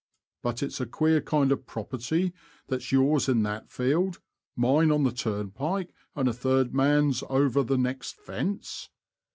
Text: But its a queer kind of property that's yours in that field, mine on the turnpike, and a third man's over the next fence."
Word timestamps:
But 0.41 0.63
its 0.63 0.81
a 0.81 0.87
queer 0.87 1.21
kind 1.21 1.51
of 1.51 1.67
property 1.67 2.33
that's 2.65 2.91
yours 2.91 3.29
in 3.29 3.43
that 3.43 3.69
field, 3.69 4.19
mine 4.55 4.91
on 4.91 5.03
the 5.03 5.11
turnpike, 5.11 5.93
and 6.15 6.27
a 6.27 6.33
third 6.33 6.73
man's 6.73 7.23
over 7.29 7.61
the 7.61 7.77
next 7.77 8.19
fence." 8.19 8.89